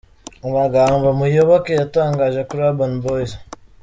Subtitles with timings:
[0.47, 3.31] Amagambo Muyoboke yatangaje kuri Urban Boyz:.